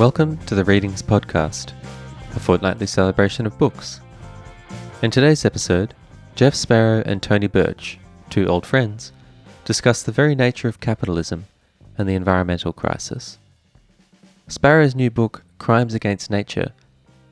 [0.00, 1.74] Welcome to the Readings Podcast,
[2.34, 4.00] a fortnightly celebration of books.
[5.02, 5.92] In today's episode,
[6.34, 7.98] Jeff Sparrow and Tony Birch,
[8.30, 9.12] two old friends,
[9.66, 11.44] discuss the very nature of capitalism
[11.98, 13.36] and the environmental crisis.
[14.48, 16.72] Sparrow's new book, Crimes Against Nature,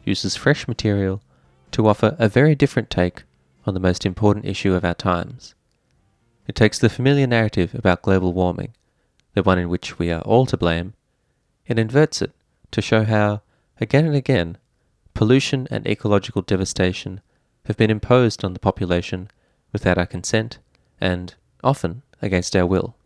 [0.04, 1.22] uses fresh material
[1.70, 3.22] to offer a very different take
[3.66, 5.54] on the most important issue of our times.
[6.46, 8.74] It takes the familiar narrative about global warming,
[9.32, 10.92] the one in which we are all to blame,
[11.66, 12.32] and inverts it
[12.70, 13.42] to show how,
[13.80, 14.58] again and again,
[15.14, 17.20] pollution and ecological devastation
[17.66, 19.30] have been imposed on the population
[19.72, 20.58] without our consent
[21.00, 22.96] and, often, against our will.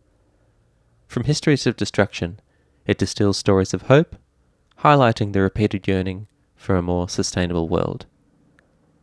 [1.06, 2.40] From histories of destruction,
[2.86, 4.16] it distills stories of hope,
[4.80, 8.06] highlighting the repeated yearning for a more sustainable world.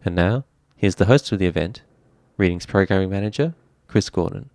[0.04, 0.46] And now,
[0.76, 1.82] here's the host of the event,
[2.38, 3.54] Readings Programming Manager,
[3.88, 4.50] Chris Gordon.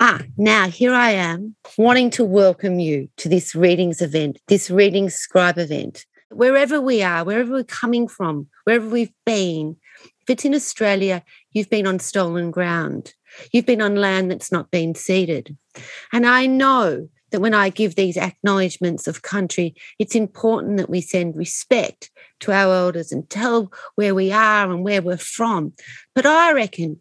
[0.00, 5.14] Ah, now here I am wanting to welcome you to this readings event, this readings
[5.14, 6.04] scribe event.
[6.30, 11.70] Wherever we are, wherever we're coming from, wherever we've been, if it's in Australia, you've
[11.70, 13.14] been on stolen ground.
[13.52, 15.56] You've been on land that's not been ceded.
[16.12, 21.02] And I know that when I give these acknowledgements of country, it's important that we
[21.02, 22.10] send respect
[22.40, 25.72] to our elders and tell where we are and where we're from.
[26.16, 27.00] But I reckon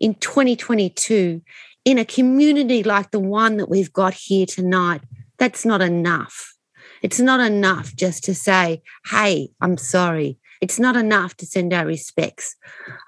[0.00, 1.42] in 2022,
[1.88, 5.00] in a community like the one that we've got here tonight,
[5.38, 6.54] that's not enough.
[7.00, 10.36] It's not enough just to say, hey, I'm sorry.
[10.60, 12.56] It's not enough to send our respects.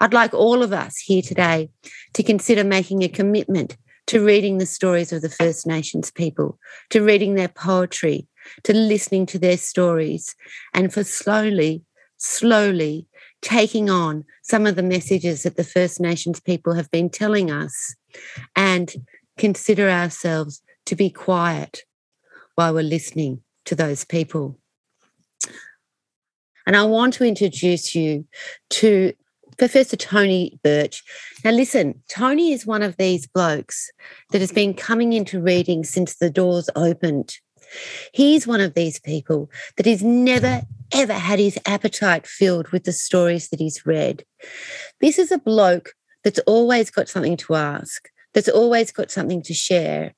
[0.01, 1.69] I'd like all of us here today
[2.15, 6.59] to consider making a commitment to reading the stories of the First Nations people,
[6.89, 8.29] to reading their poetry,
[8.63, 10.35] to listening to their stories,
[10.73, 11.85] and for slowly,
[12.17, 13.07] slowly
[13.43, 17.95] taking on some of the messages that the First Nations people have been telling us
[18.57, 18.93] and
[19.39, 21.83] consider ourselves to be quiet
[22.55, 24.59] while we're listening to those people.
[26.67, 28.27] And I want to introduce you
[28.71, 29.13] to
[29.57, 31.03] Professor Tony Birch.
[31.45, 33.91] Now, listen, Tony is one of these blokes
[34.31, 37.37] that has been coming into reading since the doors opened.
[38.13, 42.93] He's one of these people that has never, ever had his appetite filled with the
[42.93, 44.25] stories that he's read.
[45.01, 45.93] This is a bloke
[46.25, 50.15] that's always got something to ask, that's always got something to share.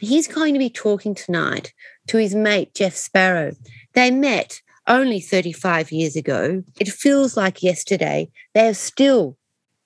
[0.00, 1.72] He's going to be talking tonight
[2.08, 3.52] to his mate, Jeff Sparrow.
[3.94, 6.62] They met only 35 years ago.
[6.80, 8.30] It feels like yesterday.
[8.54, 9.36] They're still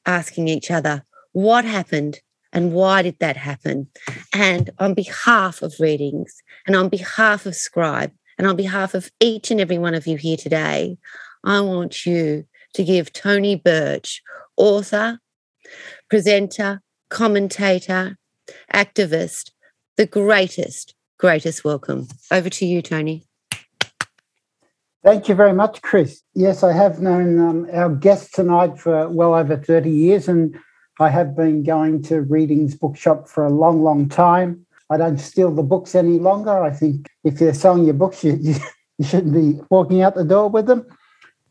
[0.07, 2.21] asking each other, what happened
[2.53, 3.89] and why did that happen?
[4.33, 9.51] And on behalf of Readings and on behalf of Scribe and on behalf of each
[9.51, 10.97] and every one of you here today,
[11.45, 14.23] I want you to give Tony Birch,
[14.57, 15.21] author,
[16.09, 16.81] presenter,
[17.11, 18.17] commentator,
[18.73, 19.51] activist,
[19.97, 22.09] the greatest, greatest welcome.
[22.31, 23.25] Over to you, Tony.
[25.05, 26.23] Thank you very much, Chris.
[26.35, 30.59] Yes, I have known um, our guest tonight for well over 30 years, and
[31.01, 34.67] I have been going to Readings Bookshop for a long, long time.
[34.91, 36.63] I don't steal the books any longer.
[36.63, 38.55] I think if you're selling your books, you, you,
[38.99, 40.85] you shouldn't be walking out the door with them.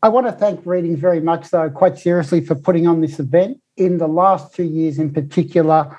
[0.00, 3.60] I want to thank Readings very much, though, quite seriously, for putting on this event.
[3.76, 5.98] In the last two years, in particular,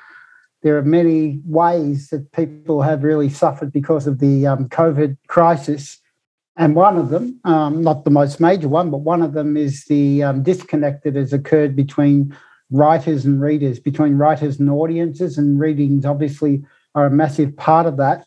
[0.62, 6.00] there are many ways that people have really suffered because of the um, COVID crisis.
[6.56, 9.84] And one of them, um, not the most major one, but one of them is
[9.86, 12.36] the um, disconnect that has occurred between
[12.72, 16.64] writers and readers, between writers and audiences, and readings obviously
[16.96, 18.26] are a massive part of that.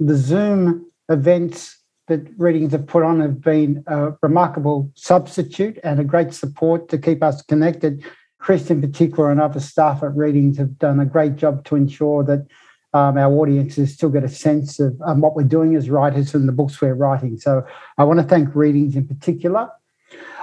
[0.00, 6.04] The Zoom events that readings have put on have been a remarkable substitute and a
[6.04, 8.04] great support to keep us connected.
[8.38, 12.22] Chris, in particular, and other staff at Readings have done a great job to ensure
[12.24, 12.46] that
[12.92, 16.46] um, our audiences still get a sense of um, what we're doing as writers and
[16.46, 17.38] the books we're writing.
[17.38, 17.66] So
[17.96, 19.70] I want to thank Readings in particular.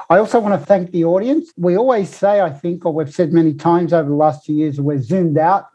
[0.09, 1.53] I also want to thank the audience.
[1.55, 4.81] We always say, I think, or we've said many times over the last few years,
[4.81, 5.67] we're zoomed out.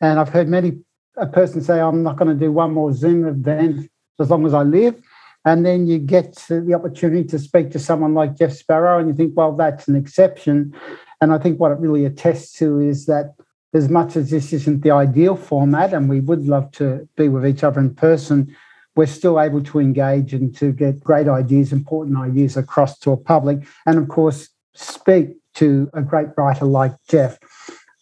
[0.00, 0.78] And I've heard many
[1.16, 3.90] a person say, I'm not going to do one more Zoom event
[4.20, 4.94] as long as I live.
[5.44, 9.14] And then you get the opportunity to speak to someone like Jeff Sparrow, and you
[9.14, 10.74] think, well, that's an exception.
[11.20, 13.34] And I think what it really attests to is that
[13.74, 17.46] as much as this isn't the ideal format, and we would love to be with
[17.46, 18.54] each other in person,
[18.94, 23.16] we're still able to engage and to get great ideas, important ideas across to a
[23.16, 27.38] public, and of course, speak to a great writer like Jeff.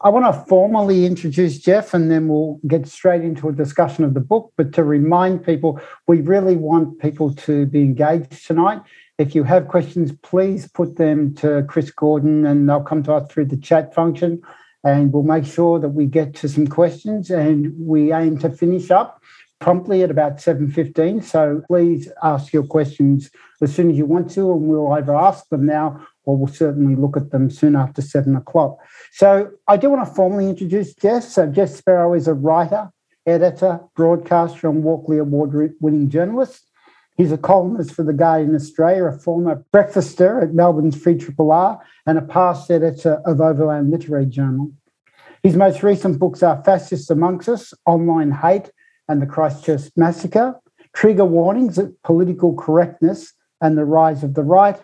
[0.03, 4.15] I want to formally introduce Jeff and then we'll get straight into a discussion of
[4.15, 4.51] the book.
[4.57, 8.81] But to remind people, we really want people to be engaged tonight.
[9.19, 13.31] If you have questions, please put them to Chris Gordon and they'll come to us
[13.31, 14.41] through the chat function.
[14.85, 18.91] And we'll make sure that we get to some questions and we aim to finish
[18.91, 19.21] up
[19.61, 21.23] promptly at about 7.15.
[21.23, 23.31] So please ask your questions
[23.61, 26.95] as soon as you want to, and we'll either ask them now or we'll certainly
[26.95, 28.79] look at them soon after 7 o'clock.
[29.13, 31.25] So I do want to formally introduce Jeff.
[31.25, 32.91] So Jeff Sparrow is a writer,
[33.27, 36.67] editor, broadcaster, and Walkley Award-winning journalist.
[37.17, 41.81] He's a columnist for The Guardian Australia, a former breakfaster at Melbourne's Free Triple R,
[42.07, 44.73] and a past editor of Overland Literary Journal.
[45.43, 48.71] His most recent books are Fascists Amongst Us, Online Hate,
[49.09, 50.59] and the Christchurch Massacre,
[50.95, 54.81] Trigger Warnings, at Political Correctness, and the Rise of the Right,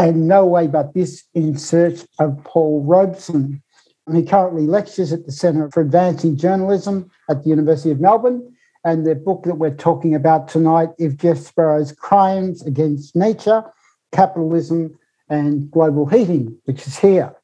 [0.00, 3.62] and No Way But This in Search of Paul Robeson.
[4.06, 8.50] And he currently lectures at the Centre for Advancing Journalism at the University of Melbourne.
[8.82, 13.62] And the book that we're talking about tonight is Jeff Sparrow's Crimes Against Nature,
[14.10, 14.98] Capitalism,
[15.28, 17.34] and Global Heating, which is here.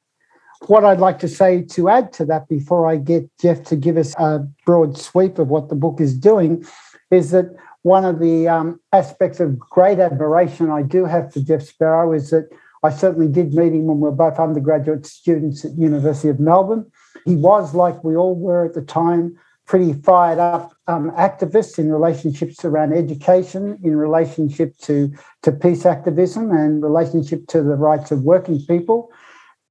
[0.66, 3.98] What I'd like to say to add to that before I get Jeff to give
[3.98, 6.64] us a broad sweep of what the book is doing
[7.10, 7.54] is that
[7.86, 12.30] one of the um, aspects of great admiration I do have for Jeff Sparrow is
[12.30, 12.48] that
[12.82, 16.90] I certainly did meet him when we were both undergraduate students at University of Melbourne.
[17.24, 21.92] He was, like we all were at the time, pretty fired up um, activists in
[21.92, 25.12] relationships around education, in relationship to,
[25.42, 29.12] to peace activism, and relationship to the rights of working people.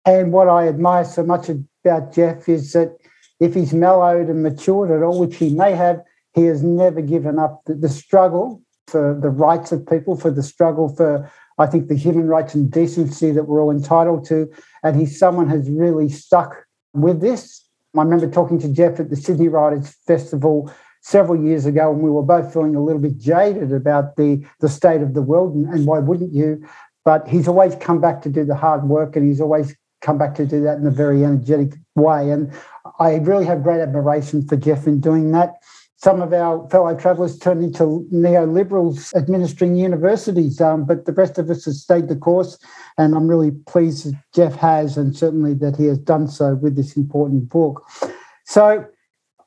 [0.06, 2.96] And what I admire so much about Jeff is that
[3.42, 6.02] if he's mellowed and matured at all, which he may have,
[6.36, 10.44] he has never given up the, the struggle for the rights of people, for the
[10.44, 14.52] struggle for, I think, the human rights and decency that we're all entitled to.
[14.84, 17.66] And he's someone who's really stuck with this.
[17.98, 20.72] I remember talking to Jeff at the Sydney Writers Festival
[21.02, 24.68] several years ago, and we were both feeling a little bit jaded about the, the
[24.68, 26.68] state of the world, and, and why wouldn't you?
[27.06, 30.36] But he's always come back to do the hard work, and he's always come back
[30.36, 32.32] to do that in a very energetic way.
[32.32, 32.52] And
[33.00, 35.54] I really have great admiration for Jeff in doing that.
[36.06, 41.50] Some of our fellow travellers turned into neoliberals administering universities, um, but the rest of
[41.50, 42.60] us have stayed the course.
[43.00, 46.76] And I'm really pleased that Jeff has, and certainly that he has done so with
[46.76, 47.84] this important book.
[48.44, 48.86] So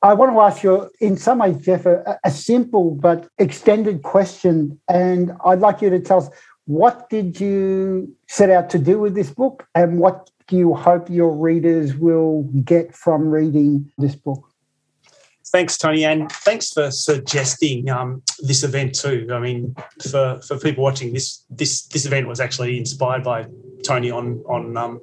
[0.03, 4.77] I want to ask you, in some ways, Jeff, a, a simple but extended question.
[4.89, 6.29] And I'd like you to tell us
[6.65, 11.09] what did you set out to do with this book and what do you hope
[11.09, 14.43] your readers will get from reading this book?
[15.51, 19.27] Thanks, Tony, and thanks for suggesting um, this event too.
[19.31, 19.75] I mean,
[20.11, 23.47] for, for people watching this, this this event was actually inspired by
[23.83, 25.01] Tony on on um,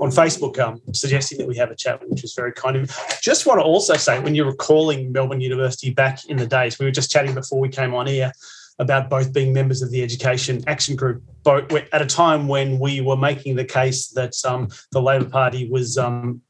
[0.00, 2.90] on Facebook, um, suggesting that we have a chat, which was very kind of.
[3.22, 6.78] Just want to also say, when you were calling Melbourne University back in the days,
[6.80, 8.32] we were just chatting before we came on air
[8.80, 13.00] about both being members of the Education Action Group, both at a time when we
[13.00, 16.40] were making the case that um, the Labor Party was um,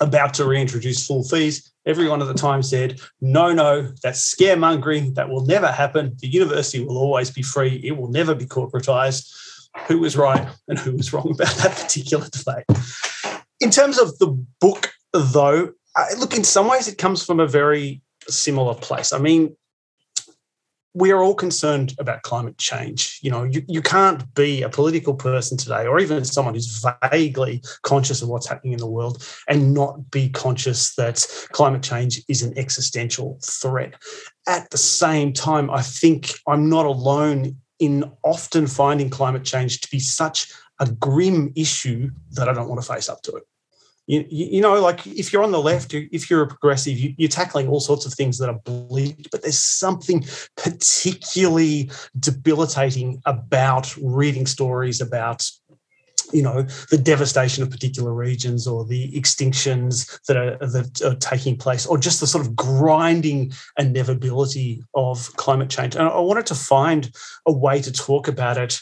[0.00, 1.69] about to reintroduce full fees.
[1.86, 5.14] Everyone at the time said, no, no, that's scaremongering.
[5.14, 6.16] That will never happen.
[6.18, 7.80] The university will always be free.
[7.82, 9.30] It will never be corporatized.
[9.86, 12.64] Who was right and who was wrong about that particular debate?
[13.60, 14.28] In terms of the
[14.60, 19.12] book, though, uh, look, in some ways, it comes from a very similar place.
[19.12, 19.56] I mean,
[20.94, 23.18] we are all concerned about climate change.
[23.22, 27.62] You know, you, you can't be a political person today, or even someone who's vaguely
[27.82, 32.42] conscious of what's happening in the world, and not be conscious that climate change is
[32.42, 33.94] an existential threat.
[34.48, 39.90] At the same time, I think I'm not alone in often finding climate change to
[39.90, 43.44] be such a grim issue that I don't want to face up to it
[44.10, 47.28] you, you know, like if you're on the left, if you're a progressive, you, you're
[47.28, 50.24] tackling all sorts of things that are bleak, but there's something
[50.56, 55.48] particularly debilitating about reading stories about
[56.32, 61.56] you know the devastation of particular regions or the extinctions that are, that are taking
[61.56, 65.94] place or just the sort of grinding inevitability of climate change.
[65.94, 67.10] And i wanted to find
[67.46, 68.80] a way to talk about it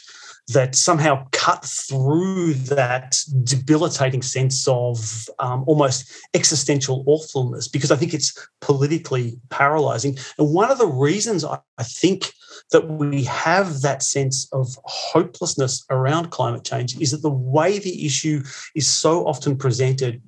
[0.49, 8.13] that somehow cut through that debilitating sense of um, almost existential awfulness because I think
[8.13, 10.17] it's politically paralyzing.
[10.37, 12.31] And one of the reasons I, I think
[12.71, 18.05] that we have that sense of hopelessness around climate change is that the way the
[18.05, 18.41] issue
[18.75, 20.21] is so often presented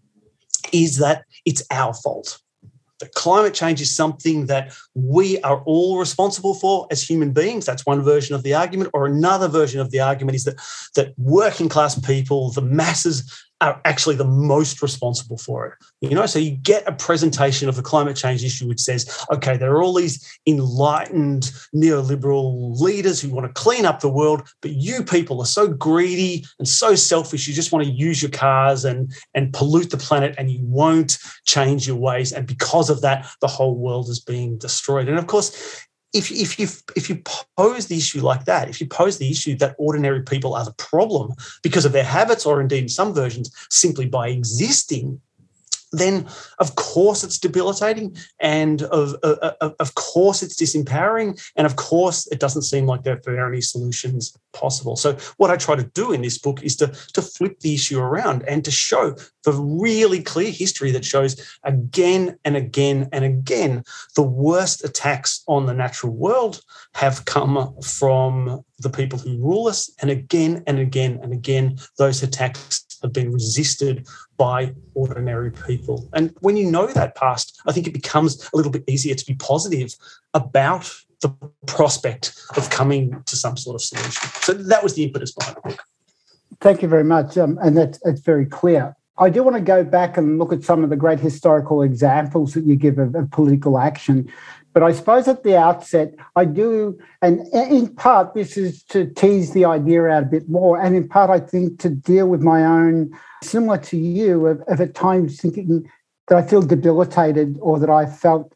[0.71, 2.39] is that it's our fault
[3.01, 7.65] that climate change is something that we are all responsible for as human beings.
[7.65, 8.91] That's one version of the argument.
[8.93, 10.55] Or another version of the argument is that,
[10.95, 15.73] that working class people, the masses, are actually the most responsible for it.
[16.01, 19.55] You know, so you get a presentation of the climate change issue which says, okay,
[19.55, 24.71] there are all these enlightened neoliberal leaders who want to clean up the world, but
[24.71, 27.47] you people are so greedy and so selfish.
[27.47, 31.19] You just want to use your cars and and pollute the planet, and you won't
[31.45, 32.31] change your ways.
[32.31, 35.07] And because of that, the whole world is being destroyed.
[35.07, 37.21] And of course, if, if you if you
[37.57, 40.73] pose the issue like that, if you pose the issue that ordinary people are the
[40.73, 45.21] problem because of their habits, or indeed in some versions simply by existing,
[45.91, 46.27] then
[46.59, 52.39] of course it's debilitating and of, of, of course it's disempowering and of course it
[52.39, 54.95] doesn't seem like there are any solutions possible.
[54.95, 57.99] So what i try to do in this book is to, to flip the issue
[57.99, 63.83] around and to show the really clear history that shows again and again and again
[64.15, 66.61] the worst attacks on the natural world
[66.93, 72.23] have come from the people who rule us and again and again and again those
[72.23, 76.09] attacks have been resisted by ordinary people.
[76.13, 79.25] And when you know that past, I think it becomes a little bit easier to
[79.25, 79.95] be positive
[80.33, 81.29] about the
[81.67, 84.29] prospect of coming to some sort of solution.
[84.41, 85.83] So that was the impetus behind the book.
[86.59, 87.37] Thank you very much.
[87.37, 88.95] Um, and that's, that's very clear.
[89.17, 92.53] I do want to go back and look at some of the great historical examples
[92.55, 94.31] that you give of, of political action.
[94.73, 99.51] But I suppose at the outset, I do, and in part, this is to tease
[99.51, 100.81] the idea out a bit more.
[100.81, 103.11] And in part, I think to deal with my own,
[103.43, 105.89] similar to you, of, of at times thinking
[106.27, 108.53] that I feel debilitated or that I felt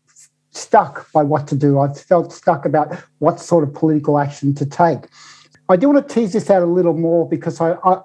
[0.51, 1.79] stuck by what to do.
[1.79, 5.07] I felt stuck about what sort of political action to take.
[5.67, 8.01] I do want to tease this out a little more because I, I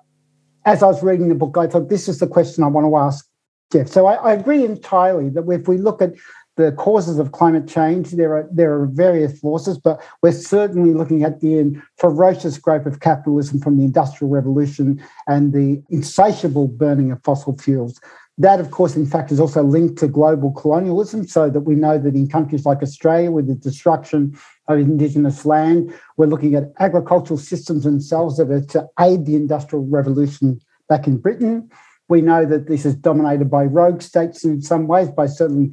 [0.66, 2.96] as I was reading the book, I thought this is the question I want to
[2.96, 3.26] ask
[3.72, 3.88] Jeff.
[3.88, 6.14] So I, I agree entirely that if we look at
[6.56, 8.10] the causes of climate change.
[8.12, 13.00] There are there are various forces, but we're certainly looking at the ferocious growth of
[13.00, 18.00] capitalism from the Industrial Revolution and the insatiable burning of fossil fuels.
[18.38, 21.98] That, of course, in fact, is also linked to global colonialism, so that we know
[21.98, 27.38] that in countries like Australia, with the destruction of Indigenous land, we're looking at agricultural
[27.38, 31.70] systems themselves that are to aid the Industrial Revolution back in Britain.
[32.08, 35.72] We know that this is dominated by rogue states in some ways, by certainly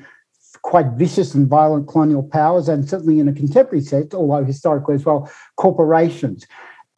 [0.68, 5.06] quite vicious and violent colonial powers, and certainly in a contemporary sense, although historically as
[5.06, 6.46] well, corporations.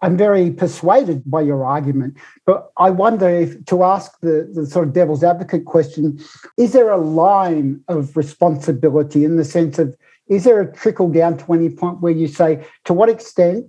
[0.01, 4.88] I'm very persuaded by your argument, but I wonder if to ask the, the sort
[4.88, 6.19] of devil's advocate question
[6.57, 9.95] is there a line of responsibility in the sense of
[10.27, 13.67] is there a trickle down to any point where you say, to what extent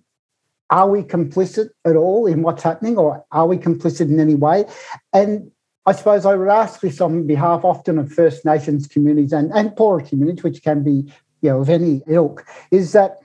[0.71, 4.64] are we complicit at all in what's happening, or are we complicit in any way?
[5.12, 5.50] And
[5.87, 9.75] I suppose I would ask this on behalf often of First Nations communities and, and
[9.75, 13.18] poorer communities, which can be you know of any ilk, is that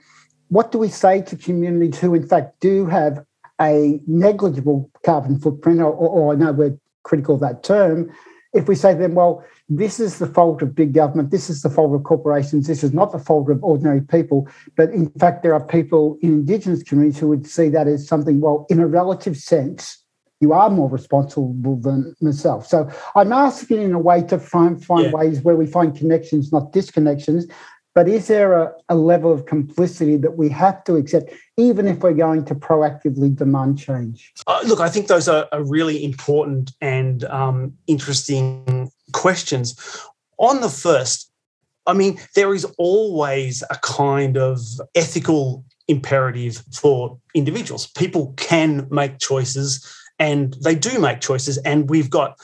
[0.48, 3.24] what do we say to communities who in fact do have
[3.60, 8.10] a negligible carbon footprint, or, or, or I know we're critical of that term,
[8.52, 11.62] if we say to them, well, this is the fault of big government, this is
[11.62, 15.42] the fault of corporations, this is not the fault of ordinary people, but in fact,
[15.42, 18.86] there are people in Indigenous communities who would see that as something, well, in a
[18.86, 20.02] relative sense,
[20.40, 22.66] you are more responsible than myself.
[22.66, 25.12] So I'm asking in a way to find find yeah.
[25.12, 27.50] ways where we find connections, not disconnections.
[27.94, 32.00] But is there a, a, level of complicity that we have to accept, even if
[32.00, 34.34] we're going to proactively demand change?
[34.46, 39.98] Uh, look, I think those are, are really important and um, interesting questions.
[40.36, 41.32] On the first,
[41.86, 44.60] I mean, there is always a kind of
[44.94, 47.86] ethical imperative for individuals.
[47.86, 52.38] People can make choices and they do make choices and we've got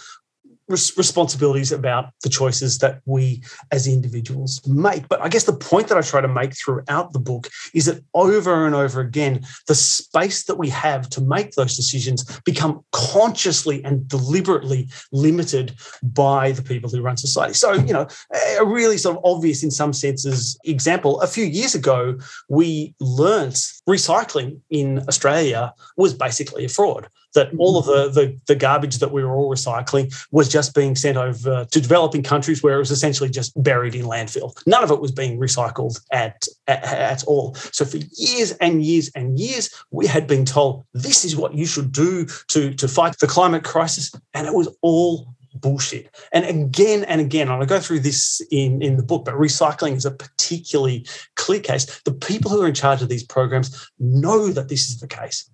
[0.69, 5.09] res- responsibilities about the choices that we as individuals make.
[5.09, 8.03] But i guess the point that i try to make throughout the book is that
[8.15, 13.85] over and over again the space that we have to make those decisions become consciously
[13.85, 17.55] and deliberately limited by the people who run society.
[17.55, 18.07] So you know
[18.59, 23.55] a really sort of obvious in some senses example a few years ago we learnt
[23.89, 29.13] recycling in australia was basically a fraud that all of the, the, the garbage that
[29.13, 32.91] we were all recycling was just being sent over to developing countries where it was
[32.91, 34.57] essentially just buried in landfill.
[34.67, 37.55] None of it was being recycled at, at, at all.
[37.55, 41.67] So for years and years and years, we had been told this is what you
[41.67, 46.15] should do to, to fight the climate crisis, and it was all bullshit.
[46.33, 49.97] And again and again, and I go through this in, in the book, but recycling
[49.97, 52.01] is a particularly clear case.
[52.05, 55.49] The people who are in charge of these programs know that this is the case.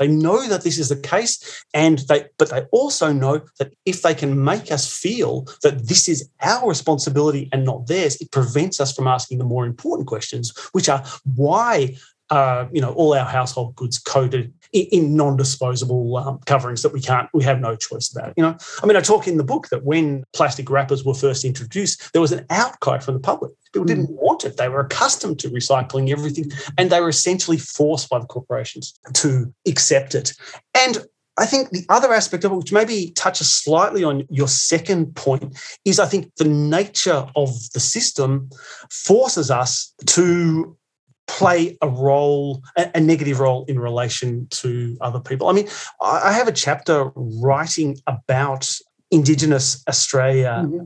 [0.00, 4.02] They know that this is the case, and they but they also know that if
[4.02, 8.80] they can make us feel that this is our responsibility and not theirs, it prevents
[8.80, 11.04] us from asking the more important questions, which are
[11.36, 11.94] why
[12.30, 17.00] uh, you know all our household goods coated in, in non-disposable um, coverings that we
[17.00, 18.34] can't, we have no choice about.
[18.36, 21.44] You know, I mean, I talk in the book that when plastic wrappers were first
[21.44, 23.52] introduced, there was an outcry from the public.
[23.72, 24.16] People didn't mm.
[24.20, 24.56] want it.
[24.56, 29.52] They were accustomed to recycling everything, and they were essentially forced by the corporations to
[29.66, 30.32] accept it.
[30.74, 30.98] And
[31.38, 35.58] I think the other aspect of it, which maybe touches slightly on your second point,
[35.86, 38.50] is I think the nature of the system
[38.90, 40.76] forces us to
[41.38, 45.48] play a role, a, negative role in relation to other people.
[45.48, 45.68] I mean,
[46.00, 48.70] I have a chapter writing about
[49.10, 50.84] Indigenous Australia mm-hmm.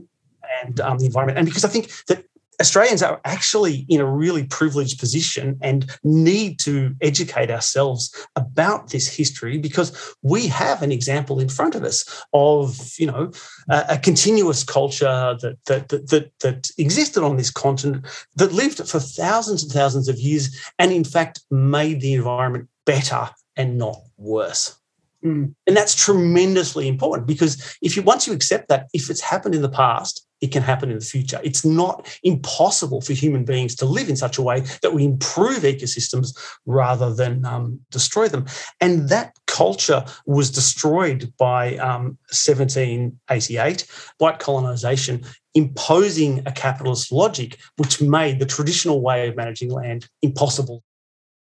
[0.63, 2.25] and um, the environment, and because I think that
[2.59, 9.07] Australians are actually in a really privileged position and need to educate ourselves about this
[9.07, 13.31] history because we have an example in front of us of, you know,
[13.69, 18.77] a, a continuous culture that, that, that, that, that existed on this continent that lived
[18.77, 23.97] for thousands and thousands of years and, in fact, made the environment better and not
[24.17, 24.77] worse.
[25.23, 25.55] Mm.
[25.65, 29.61] And that's tremendously important because if you once you accept that, if it's happened in
[29.61, 31.39] the past, it can happen in the future.
[31.43, 35.59] It's not impossible for human beings to live in such a way that we improve
[35.59, 38.45] ecosystems rather than um, destroy them.
[38.81, 43.87] And that culture was destroyed by um, 1788,
[44.17, 45.23] white colonization,
[45.53, 50.83] imposing a capitalist logic, which made the traditional way of managing land impossible.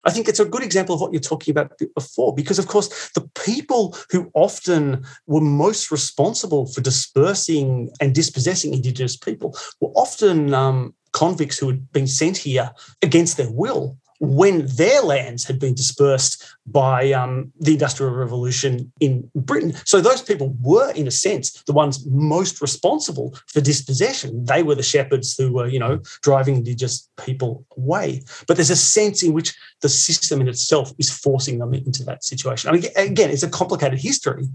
[0.05, 3.11] I think it's a good example of what you're talking about before, because of course,
[3.15, 10.53] the people who often were most responsible for dispersing and dispossessing Indigenous people were often
[10.53, 15.73] um, convicts who had been sent here against their will when their lands had been
[15.73, 19.73] dispersed by um, the Industrial Revolution in Britain.
[19.83, 24.45] So those people were, in a sense, the ones most responsible for dispossession.
[24.45, 28.23] They were the shepherds who were, you know, driving Indigenous people away.
[28.47, 32.23] But there's a sense in which the system in itself is forcing them into that
[32.23, 32.69] situation.
[32.69, 34.45] I mean, again, it's a complicated history,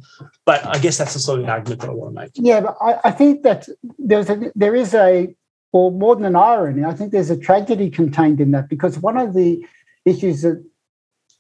[0.47, 2.31] but I guess that's the sort of argument that I want to make.
[2.37, 5.35] Yeah, but I, I think that there's a, there is a
[5.73, 9.17] or more than an irony, I think there's a tragedy contained in that because one
[9.17, 9.65] of the
[10.05, 10.65] issues that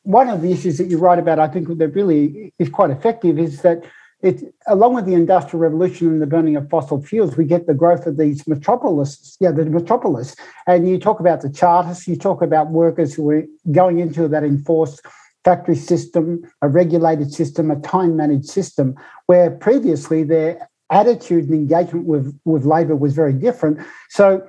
[0.03, 3.39] one of the issues that you write about, I think that really is quite effective,
[3.39, 3.85] is that
[4.23, 7.75] it, along with the industrial revolution and the burning of fossil fuels, we get the
[7.75, 9.37] growth of these metropolises.
[9.39, 10.35] Yeah, the metropolis.
[10.67, 14.45] And you talk about the chartists, you talk about workers who are going into that
[14.45, 15.03] enforced
[15.45, 22.07] factory system, a regulated system, a time managed system, where previously their attitude and engagement
[22.07, 23.79] with, with labour was very different.
[24.09, 24.47] So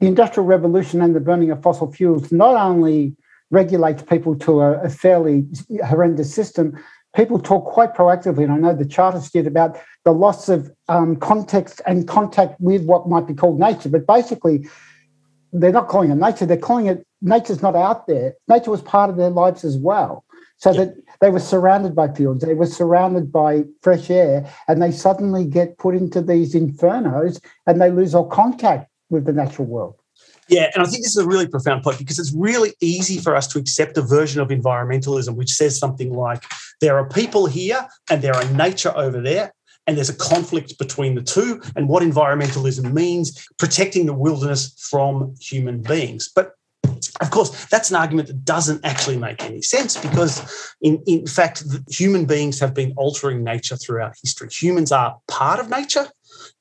[0.00, 3.16] the Industrial Revolution and the burning of fossil fuels not only
[3.50, 5.46] regulates people to a, a fairly
[5.84, 6.76] horrendous system,
[7.14, 11.16] people talk quite proactively, and I know the Chartists did about the loss of um,
[11.16, 13.88] context and contact with what might be called nature.
[13.88, 14.68] But basically,
[15.52, 18.34] they're not calling it nature, they're calling it nature's not out there.
[18.48, 20.24] Nature was part of their lives as well.
[20.58, 24.90] So that they were surrounded by fields, they were surrounded by fresh air, and they
[24.90, 29.96] suddenly get put into these infernos and they lose all contact with the natural world.
[30.48, 33.34] Yeah, and I think this is a really profound point because it's really easy for
[33.34, 36.44] us to accept a version of environmentalism which says something like
[36.80, 39.52] there are people here and there are nature over there,
[39.86, 45.34] and there's a conflict between the two, and what environmentalism means protecting the wilderness from
[45.40, 46.30] human beings.
[46.34, 46.55] But
[47.20, 51.64] of course, that's an argument that doesn't actually make any sense because, in, in fact,
[51.90, 54.48] human beings have been altering nature throughout history.
[54.50, 56.06] Humans are part of nature.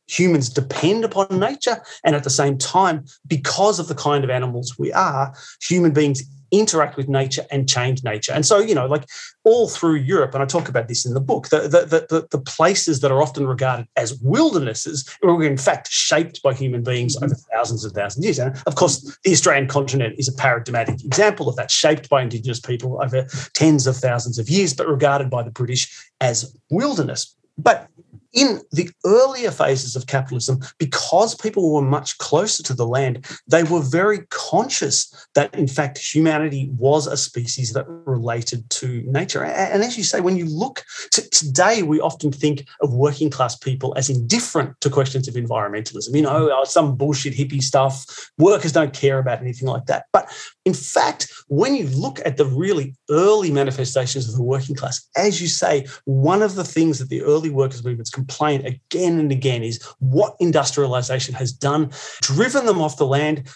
[0.07, 1.81] Humans depend upon nature.
[2.03, 6.23] And at the same time, because of the kind of animals we are, human beings
[6.51, 8.31] interact with nature and change nature.
[8.33, 9.05] And so, you know, like
[9.43, 12.41] all through Europe, and I talk about this in the book, the, the, the, the
[12.41, 17.25] places that are often regarded as wildernesses were in fact shaped by human beings mm-hmm.
[17.25, 18.39] over thousands and thousands of years.
[18.39, 22.59] And of course, the Australian continent is a paradigmatic example of that, shaped by Indigenous
[22.59, 27.35] people over tens of thousands of years, but regarded by the British as wilderness.
[27.57, 27.87] But
[28.35, 33.63] in the earlier phases of capitalism, because people were much closer to the land, they
[33.63, 39.43] were very conscious that, in fact, humanity was a species that related to nature.
[39.43, 43.55] And as you say, when you look to today, we often think of working class
[43.55, 46.13] people as indifferent to questions of environmentalism.
[46.13, 48.05] You know, oh, some bullshit hippie stuff,
[48.37, 50.05] workers don't care about anything like that.
[50.11, 50.29] But
[50.65, 55.41] in fact, when you look at the really early manifestations of the working class, as
[55.41, 59.63] you say, one of the things that the early workers' movements complain again and again
[59.63, 63.47] is what industrialization has done, driven them off the land,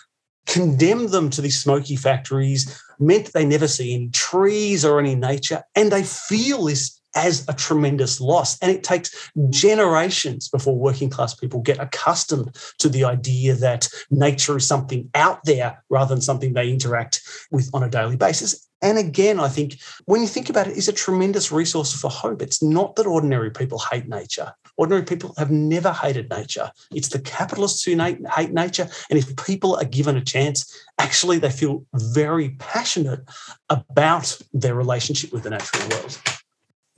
[0.46, 5.64] condemned them to these smoky factories, meant they never see any trees or any nature,
[5.76, 8.60] and they feel this as a tremendous loss.
[8.60, 14.58] And it takes generations before working class people get accustomed to the idea that nature
[14.58, 18.69] is something out there rather than something they interact with on a daily basis.
[18.82, 22.10] And again, I think when you think about it, it, is a tremendous resource for
[22.10, 22.42] hope.
[22.42, 24.54] It's not that ordinary people hate nature.
[24.78, 26.72] Ordinary people have never hated nature.
[26.94, 28.88] It's the capitalists who hate nature.
[29.10, 33.22] And if people are given a chance, actually they feel very passionate
[33.70, 36.18] about their relationship with the natural world.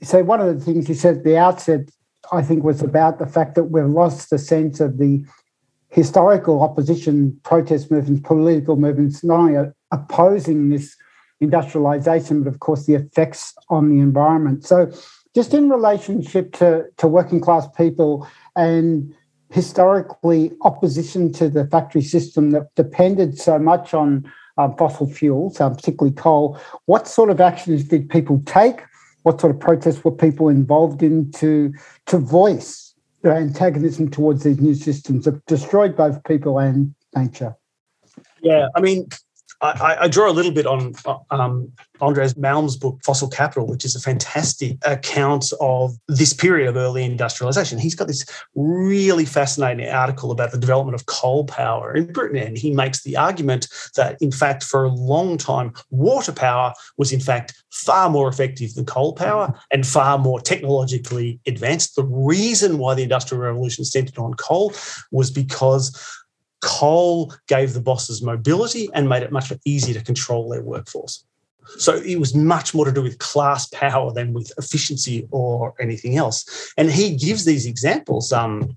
[0.02, 1.90] So one of the things you said at the outset,
[2.32, 5.24] I think, was about the fact that we've lost the sense of the
[5.88, 10.96] historical opposition protest movements, political movements, not only opposing this
[11.42, 14.64] industrialization, but of course the effects on the environment.
[14.64, 14.90] So,
[15.34, 19.14] just in relationship to, to working class people and
[19.50, 25.74] historically opposition to the factory system that depended so much on um, fossil fuels, um,
[25.74, 28.82] particularly coal, what sort of actions did people take?
[29.22, 31.72] What sort of protests were people involved in to,
[32.06, 37.54] to voice their antagonism towards these new systems that destroyed both people and nature?
[38.42, 39.08] Yeah, I mean,
[39.62, 40.92] I, I, draw a little bit on
[41.30, 41.70] um,
[42.00, 47.04] Andreas Malm's book, Fossil Capital, which is a fantastic account of this period of early
[47.04, 47.78] industrialization.
[47.78, 52.38] He's got this really fascinating article about the development of coal power in Britain.
[52.38, 57.12] And he makes the argument that, in fact, for a long time, water power was,
[57.12, 61.94] in fact, far more effective than coal power and far more technologically advanced.
[61.94, 64.74] The reason why the Industrial Revolution centered on coal
[65.12, 66.21] was because
[66.62, 71.24] Coal gave the bosses mobility and made it much easier to control their workforce.
[71.78, 76.16] So it was much more to do with class power than with efficiency or anything
[76.16, 76.72] else.
[76.76, 78.32] And he gives these examples.
[78.32, 78.76] Um,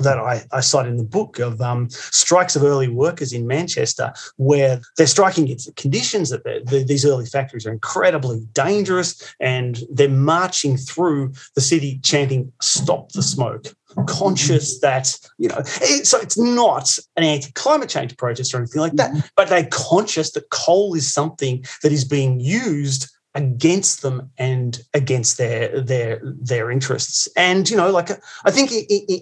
[0.00, 4.12] that I, I cite in the book of um, strikes of early workers in Manchester,
[4.36, 9.80] where they're striking against the conditions that the, these early factories are incredibly dangerous, and
[9.90, 13.66] they're marching through the city chanting "Stop the smoke."
[14.06, 18.92] conscious that you know it, so it's not an anti-climate change protest or anything like
[18.92, 19.26] that mm-hmm.
[19.34, 25.38] but they're conscious that coal is something that is being used against them and against
[25.38, 27.28] their their their interests.
[27.36, 28.10] And you know like
[28.44, 28.70] i think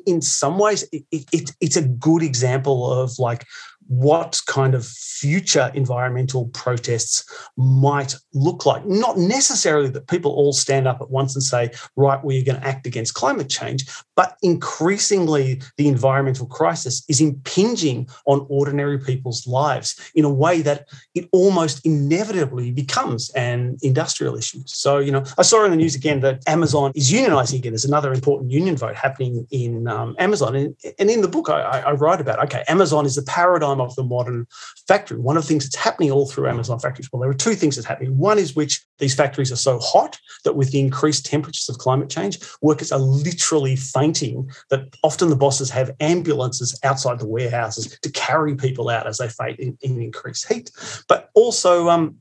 [0.07, 3.47] in some ways it, it, it's a good example of like
[3.89, 7.25] what kind of future environmental protests
[7.57, 8.85] might look like.
[8.87, 12.67] Not necessarily that people all stand up at once and say, right, we're going to
[12.67, 20.11] act against climate change, but increasingly the environmental crisis is impinging on ordinary people's lives
[20.15, 24.61] in a way that it almost inevitably becomes an industrial issue.
[24.67, 27.73] So, you know, I saw in the news again that Amazon is unionizing again.
[27.73, 30.57] There's another important union vote happening in um, Amazon.
[30.57, 33.95] And, and in the book, I, I write about, okay, Amazon is the paradigm of
[33.97, 34.47] the modern
[34.87, 35.19] factory.
[35.19, 37.77] One of the things that's happening all through Amazon factories, well, there are two things
[37.77, 38.17] that's happening.
[38.17, 42.11] One is which these factories are so hot that with the increased temperatures of climate
[42.11, 48.11] change, workers are literally fainting that often the bosses have ambulances outside the warehouses to
[48.11, 50.71] carry people out as they faint in, in increased heat.
[51.09, 52.17] But also, um,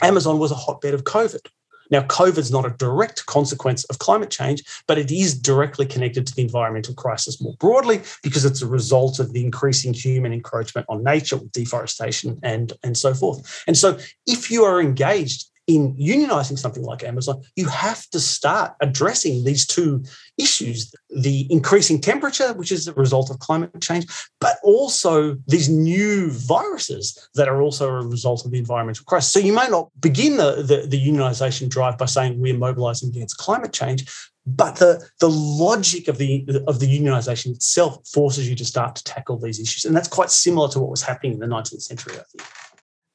[0.00, 1.46] Amazon was a hotbed of COVID.
[1.90, 6.26] Now, COVID is not a direct consequence of climate change, but it is directly connected
[6.26, 10.86] to the environmental crisis more broadly because it's a result of the increasing human encroachment
[10.88, 13.62] on nature deforestation and, and so forth.
[13.66, 18.72] And so, if you are engaged in unionizing something like Amazon, you have to start
[18.80, 20.02] addressing these two
[20.38, 24.06] issues the increasing temperature, which is a result of climate change,
[24.40, 29.30] but also these new viruses that are also a result of the environmental crisis.
[29.30, 33.36] So you may not begin the, the, the unionization drive by saying we're mobilizing against
[33.36, 34.10] climate change,
[34.46, 39.04] but the, the logic of the of the unionization itself forces you to start to
[39.04, 39.84] tackle these issues.
[39.84, 42.48] And that's quite similar to what was happening in the 19th century, I think.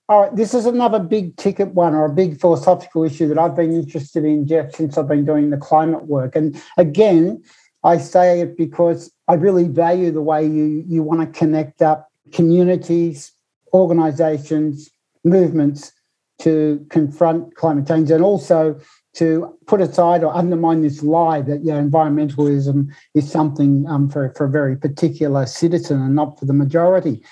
[0.09, 3.55] All right, this is another big ticket one or a big philosophical issue that I've
[3.55, 6.35] been interested in, Jeff, since I've been doing the climate work.
[6.35, 7.41] And again,
[7.85, 12.09] I say it because I really value the way you, you want to connect up
[12.33, 13.31] communities,
[13.73, 14.89] organizations,
[15.23, 15.93] movements
[16.39, 18.77] to confront climate change and also
[19.13, 24.33] to put aside or undermine this lie that you know, environmentalism is something um, for,
[24.35, 27.23] for a very particular citizen and not for the majority.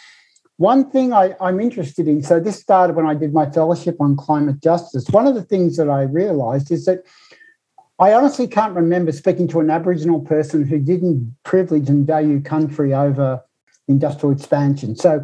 [0.62, 4.16] One thing I, am interested in, so this started when I did my fellowship on
[4.16, 5.10] climate justice.
[5.10, 7.04] One of the things that I realized is that
[7.98, 12.94] I honestly can't remember speaking to an Aboriginal person who didn't privilege and value country
[12.94, 13.42] over
[13.92, 14.96] industrial expansion.
[14.96, 15.24] So,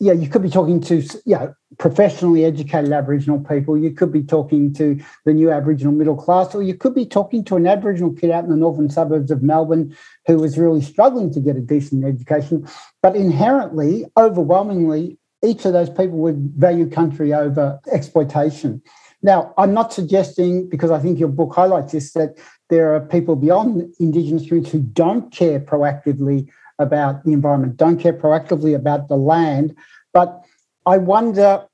[0.00, 3.76] yeah, you could be talking to yeah professionally educated Aboriginal people.
[3.76, 7.44] You could be talking to the new Aboriginal middle class, or you could be talking
[7.44, 11.32] to an Aboriginal kid out in the northern suburbs of Melbourne who was really struggling
[11.32, 12.66] to get a decent education.
[13.02, 18.82] But inherently, overwhelmingly, each of those people would value country over exploitation.
[19.22, 22.38] Now, I'm not suggesting, because I think your book highlights this, that
[22.70, 28.12] there are people beyond Indigenous communities who don't care proactively about the environment, don't care
[28.12, 29.74] proactively about the land.
[30.12, 30.44] But
[30.86, 31.64] I wonder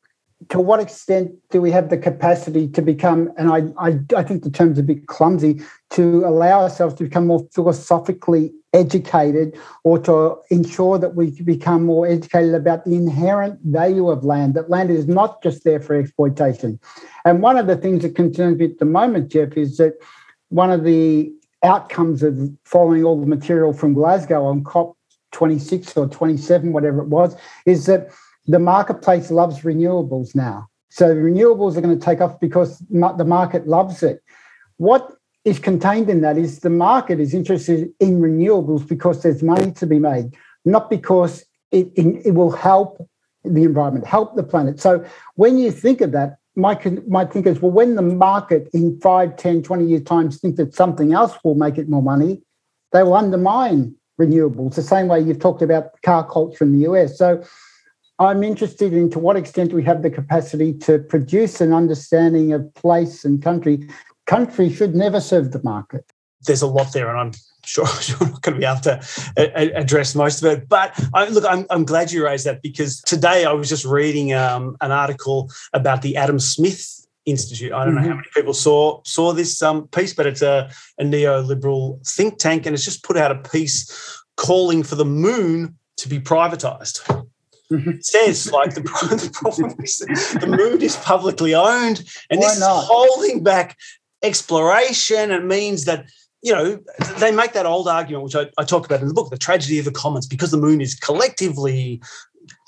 [0.48, 4.42] to what extent do we have the capacity to become, and I, I, I think
[4.42, 10.36] the term's a bit clumsy, to allow ourselves to become more philosophically educated or to
[10.50, 15.06] ensure that we become more educated about the inherent value of land, that land is
[15.06, 16.80] not just there for exploitation.
[17.24, 19.94] And one of the things that concerns me at the moment, Jeff, is that
[20.48, 21.32] one of the
[21.64, 24.96] outcomes of following all the material from Glasgow on COP
[25.32, 28.10] 26 or 27, whatever it was, is that
[28.46, 30.68] the marketplace loves renewables now.
[30.90, 34.22] So renewables are going to take off because the market loves it.
[34.76, 35.10] What
[35.44, 39.86] is contained in that is the market is interested in renewables because there's money to
[39.86, 43.08] be made, not because it, it, it will help
[43.44, 44.80] the environment, help the planet.
[44.80, 48.98] So when you think of that, my, my think is, well, when the market in
[49.00, 52.42] 5, 10, 20 years' time thinks that something else will make it more money,
[52.92, 57.18] they will undermine renewables, the same way you've talked about car culture in the US.
[57.18, 57.42] So
[58.18, 62.72] I'm interested in to what extent we have the capacity to produce an understanding of
[62.74, 63.88] place and country.
[64.26, 66.04] Country should never serve the market.
[66.46, 67.32] There's a lot there, and I'm
[67.64, 70.68] sure, sure I'm not going to be able to address most of it.
[70.68, 74.32] But I, look, I'm, I'm glad you raised that because today I was just reading
[74.32, 77.72] um, an article about the Adam Smith Institute.
[77.72, 77.96] I don't mm-hmm.
[77.96, 78.16] know how mm-hmm.
[78.18, 82.74] many people saw saw this um, piece, but it's a, a neoliberal think tank, and
[82.74, 87.00] it's just put out a piece calling for the moon to be privatized.
[87.72, 87.90] Mm-hmm.
[87.90, 92.60] It says like the, the problem is the moon is publicly owned, and Why this
[92.60, 92.82] not?
[92.82, 93.78] is holding back
[94.22, 95.30] exploration.
[95.30, 96.06] It means that
[96.44, 96.78] you know,
[97.18, 99.78] they make that old argument, which I, I, talk about in the book, the tragedy
[99.78, 102.02] of the commons, because the moon is collectively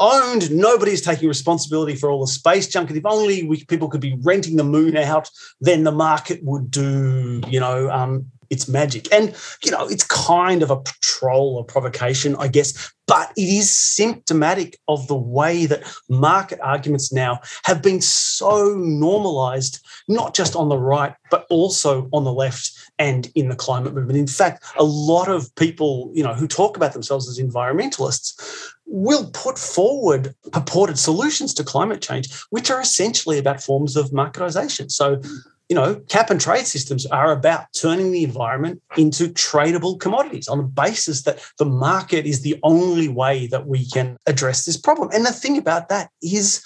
[0.00, 0.50] owned.
[0.50, 2.88] Nobody's taking responsibility for all the space junk.
[2.88, 6.70] And if only we, people could be renting the moon out, then the market would
[6.70, 9.12] do, you know, um, its magic.
[9.12, 13.70] And, you know, it's kind of a patrol or provocation, I guess, but it is
[13.70, 20.68] symptomatic of the way that market arguments now have been so normalized, not just on
[20.68, 24.18] the right, but also on the left and in the climate movement.
[24.18, 29.30] In fact, a lot of people, you know, who talk about themselves as environmentalists will
[29.32, 34.90] put forward purported solutions to climate change, which are essentially about forms of marketization.
[34.90, 35.20] So,
[35.68, 40.58] you know, cap and trade systems are about turning the environment into tradable commodities on
[40.58, 45.10] the basis that the market is the only way that we can address this problem.
[45.12, 46.64] And the thing about that is,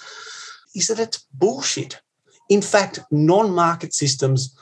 [0.75, 1.99] is that it's bullshit.
[2.47, 4.55] In fact, non-market systems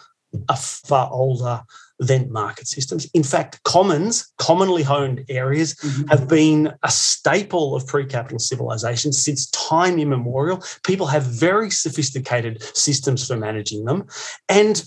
[0.47, 1.61] are far older
[1.99, 3.09] than market systems.
[3.13, 6.07] In fact, commons, commonly owned areas, mm-hmm.
[6.07, 10.63] have been a staple of pre capital civilizations since time immemorial.
[10.83, 14.05] People have very sophisticated systems for managing them.
[14.47, 14.83] And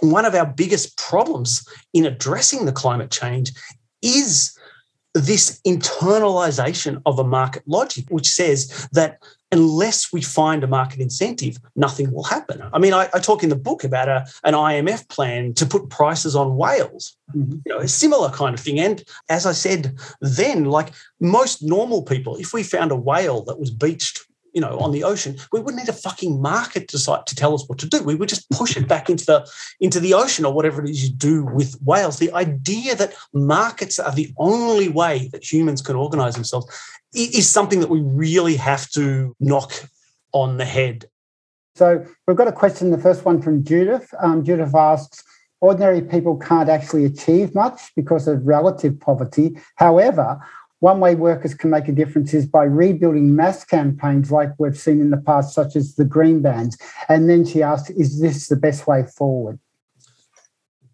[0.00, 3.52] one of our biggest problems in addressing the climate change
[4.00, 4.56] is
[5.14, 9.18] this internalization of a market logic, which says that
[9.50, 12.62] unless we find a market incentive, nothing will happen.
[12.72, 15.88] I mean, I, I talk in the book about a, an IMF plan to put
[15.88, 17.58] prices on whales, mm-hmm.
[17.64, 18.78] you know, a similar kind of thing.
[18.78, 23.58] And as I said then, like most normal people, if we found a whale that
[23.58, 27.34] was beached you know, on the ocean, we wouldn't need a fucking market to, to
[27.34, 28.02] tell us what to do.
[28.02, 29.48] We would just push it back into the
[29.80, 32.18] into the ocean or whatever it is you do with whales.
[32.18, 36.66] The idea that markets are the only way that humans can organize themselves
[37.14, 39.72] is something that we really have to knock
[40.32, 41.06] on the head.
[41.74, 42.90] So we've got a question.
[42.90, 44.12] The first one from Judith.
[44.20, 45.22] Um, Judith asks,
[45.60, 49.56] ordinary people can't actually achieve much because of relative poverty.
[49.76, 50.38] However,
[50.80, 55.00] one way workers can make a difference is by rebuilding mass campaigns like we've seen
[55.00, 56.78] in the past, such as the Green Bans.
[57.08, 59.58] And then she asked, is this the best way forward?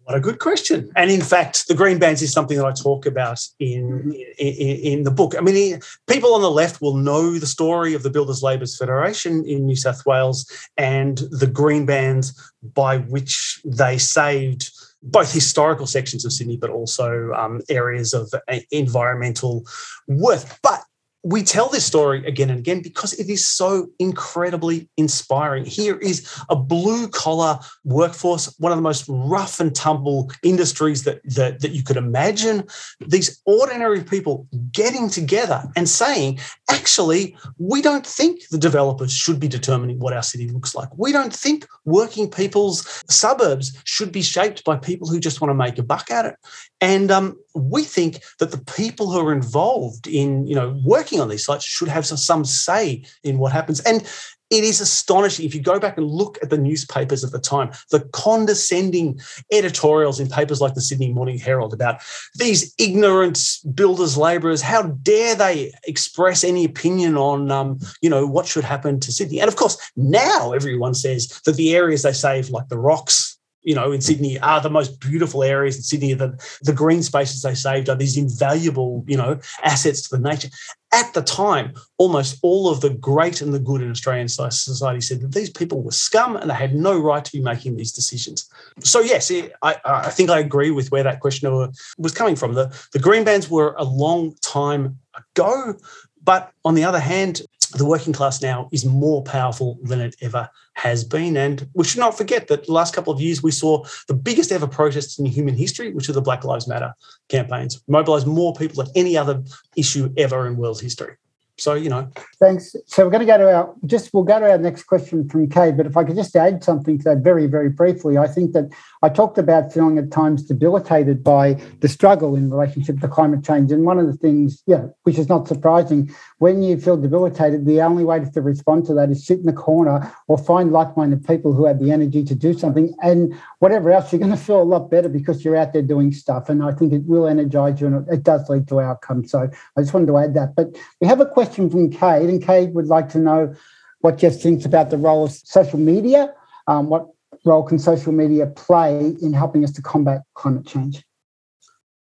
[0.04, 0.90] What a good question.
[0.96, 4.10] And in fact, the green bans is something that I talk about in, mm-hmm.
[4.38, 5.34] in, in, the book.
[5.36, 9.44] I mean, people on the left will know the story of the Builders Labourers Federation
[9.46, 14.70] in New South Wales and the green bands by which they saved
[15.02, 19.64] both historical sections of Sydney, but also um, areas of uh, environmental
[20.06, 20.58] worth.
[20.62, 20.82] But
[21.24, 25.64] we tell this story again and again because it is so incredibly inspiring.
[25.64, 31.22] Here is a blue collar workforce, one of the most rough and tumble industries that,
[31.34, 32.64] that, that you could imagine.
[33.00, 39.48] These ordinary people getting together and saying, actually, we don't think the developers should be
[39.48, 40.90] determining what our city looks like.
[40.98, 45.54] We don't think working people's suburbs should be shaped by people who just want to
[45.54, 46.36] make a buck at it.
[46.84, 51.30] And um, we think that the people who are involved in, you know, working on
[51.30, 53.80] these sites should have some say in what happens.
[53.80, 54.06] And
[54.50, 57.70] it is astonishing if you go back and look at the newspapers at the time,
[57.90, 59.18] the condescending
[59.50, 62.02] editorials in papers like the Sydney Morning Herald about
[62.34, 63.40] these ignorant
[63.74, 64.60] builders, labourers.
[64.60, 69.40] How dare they express any opinion on, um, you know, what should happen to Sydney?
[69.40, 73.33] And of course, now everyone says that the areas they save, like the rocks
[73.64, 76.12] you know, in Sydney are the most beautiful areas in Sydney.
[76.12, 80.48] The, the green spaces they saved are these invaluable, you know, assets to the nature.
[80.92, 85.22] At the time, almost all of the great and the good in Australian society said
[85.22, 88.48] that these people were scum and they had no right to be making these decisions.
[88.80, 92.54] So, yes, I, I think I agree with where that question was coming from.
[92.54, 95.74] The, the green bans were a long time ago,
[96.22, 97.42] but on the other hand,
[97.78, 101.36] the working class now is more powerful than it ever has been.
[101.36, 104.52] And we should not forget that the last couple of years we saw the biggest
[104.52, 106.94] ever protests in human history, which are the Black Lives Matter
[107.28, 109.42] campaigns, mobilise more people than any other
[109.76, 111.16] issue ever in world history.
[111.56, 112.10] So, you know.
[112.40, 112.74] Thanks.
[112.86, 115.48] So we're going to go to our, just we'll go to our next question from
[115.48, 118.54] Kay, but if I could just add something to that very, very briefly, I think
[118.54, 118.70] that
[119.02, 123.70] I talked about feeling at times debilitated by the struggle in relationship to climate change.
[123.70, 126.12] And one of the things, yeah, which is not surprising,
[126.44, 129.52] when you feel debilitated, the only way to respond to that is sit in the
[129.52, 132.94] corner or find like-minded people who have the energy to do something.
[133.02, 136.12] And whatever else, you're going to feel a lot better because you're out there doing
[136.12, 136.50] stuff.
[136.50, 139.30] And I think it will energize you and it does lead to outcomes.
[139.30, 140.54] So I just wanted to add that.
[140.54, 143.54] But we have a question question from Kate, and Kate would like to know
[144.00, 146.34] what Jeff thinks about the role of social media.
[146.66, 147.06] Um, what
[147.44, 151.04] role can social media play in helping us to combat climate change?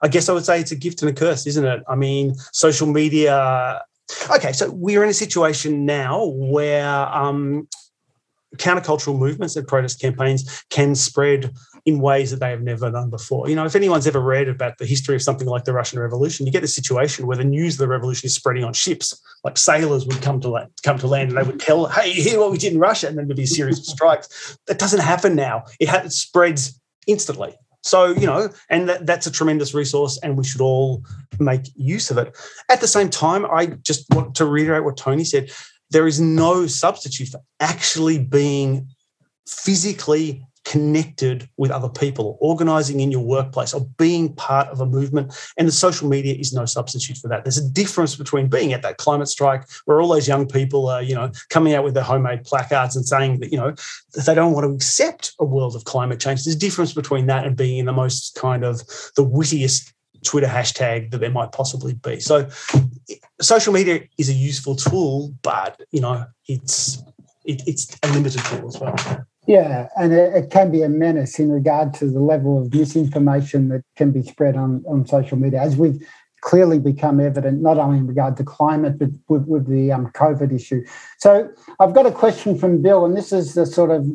[0.01, 1.83] I guess I would say it's a gift and a curse, isn't it?
[1.87, 3.81] I mean, social media.
[4.31, 7.67] Okay, so we're in a situation now where um,
[8.55, 11.53] countercultural movements and protest campaigns can spread
[11.85, 13.49] in ways that they have never done before.
[13.49, 16.45] You know, if anyone's ever read about the history of something like the Russian Revolution,
[16.45, 19.19] you get a situation where the news of the revolution is spreading on ships.
[19.43, 22.39] Like sailors would come to land, come to land, and they would tell, "Hey, hear
[22.39, 24.57] what we did in Russia?" And then there'd be a series of strikes.
[24.67, 25.63] That doesn't happen now.
[25.79, 27.55] It, ha- it spreads instantly.
[27.87, 31.03] So, you know, and that, that's a tremendous resource, and we should all
[31.39, 32.37] make use of it.
[32.69, 35.51] At the same time, I just want to reiterate what Tony said
[35.89, 38.89] there is no substitute for actually being
[39.47, 45.33] physically connected with other people, organizing in your workplace, or being part of a movement.
[45.57, 47.45] And the social media is no substitute for that.
[47.45, 51.01] There's a difference between being at that climate strike where all those young people are,
[51.01, 53.71] you know, coming out with their homemade placards and saying that, you know,
[54.13, 56.43] that they don't want to accept a world of climate change.
[56.43, 58.81] There's a difference between that and being in the most kind of
[59.15, 59.93] the wittiest
[60.25, 62.19] Twitter hashtag that there might possibly be.
[62.19, 62.49] So
[63.39, 67.01] social media is a useful tool, but you know, it's
[67.45, 69.25] it, it's a limited tool as well.
[69.47, 73.69] Yeah, and it, it, can be a menace in regard to the level of misinformation
[73.69, 76.05] that can be spread on, on social media, as we've
[76.41, 80.53] clearly become evident, not only in regard to climate, but with, with the um, COVID
[80.53, 80.83] issue.
[81.17, 84.05] So I've got a question from Bill, and this is the sort of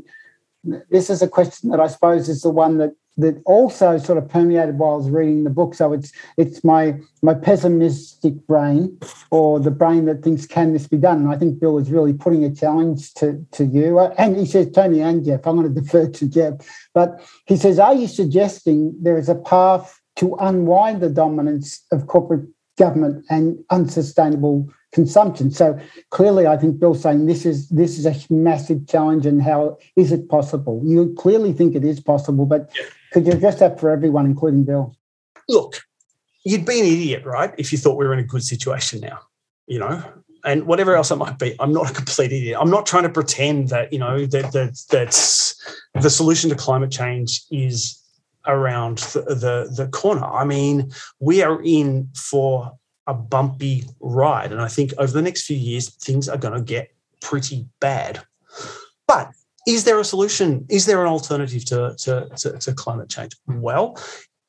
[0.91, 4.29] this is a question that I suppose is the one that that also sort of
[4.29, 5.75] permeated while I was reading the book.
[5.75, 8.99] So it's it's my my pessimistic brain
[9.31, 11.19] or the brain that thinks can this be done.
[11.19, 13.99] And I think Bill is really putting a challenge to to you.
[13.99, 15.47] Uh, and he says Tony and Jeff.
[15.47, 16.55] I'm going to defer to Jeff,
[16.95, 22.07] but he says, are you suggesting there is a path to unwind the dominance of
[22.07, 22.47] corporate
[22.79, 25.51] government and unsustainable consumption.
[25.51, 25.79] So
[26.11, 30.13] clearly, I think Bill's saying this is this is a massive challenge, and how is
[30.13, 30.81] it possible?
[30.85, 32.71] You clearly think it is possible, but
[33.13, 34.97] could you address that for everyone, including Bill?
[35.49, 35.81] Look,
[36.45, 39.21] you'd be an idiot, right, if you thought we were in a good situation now.
[39.67, 40.03] You know,
[40.45, 42.59] and whatever else it might be, I'm not a complete idiot.
[42.61, 45.55] I'm not trying to pretend that you know that that that's
[45.95, 47.99] the solution to climate change is
[48.47, 50.25] around the, the, the corner.
[50.25, 52.73] I mean, we are in for
[53.07, 54.53] a bumpy ride.
[54.53, 58.23] And I think over the next few years, things are going to get pretty bad.
[59.07, 59.31] But
[59.67, 60.67] is there a solution?
[60.69, 63.33] Is there an alternative to, to, to, to climate change?
[63.47, 63.99] Well,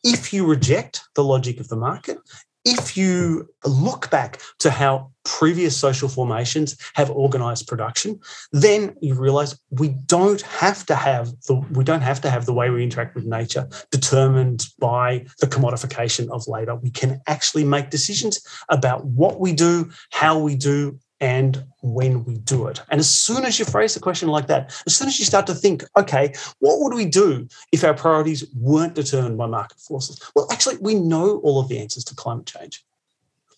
[0.04, 2.18] if you reject the logic of the market,
[2.66, 8.20] if you look back to how previous social formations have organized production
[8.52, 12.54] then you realize we don't have to have the we don't have to have the
[12.54, 17.90] way we interact with nature determined by the commodification of labor we can actually make
[17.90, 22.82] decisions about what we do how we do and when we do it.
[22.90, 25.48] And as soon as you phrase a question like that, as soon as you start
[25.48, 30.20] to think, okay, what would we do if our priorities weren't determined by market forces?
[30.36, 32.84] Well, actually, we know all of the answers to climate change.